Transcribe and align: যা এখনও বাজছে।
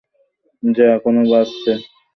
যা 0.63 0.85
এখনও 0.95 1.23
বাজছে। 1.31 1.71